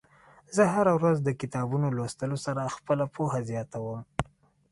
زه 0.55 0.63
هره 0.73 0.93
ورځ 0.99 1.17
د 1.23 1.29
کتابونو 1.41 1.87
لوستلو 1.97 2.37
سره 2.45 2.73
خپله 2.77 3.05
پوهه 3.15 3.39
زياتوم. 3.49 3.99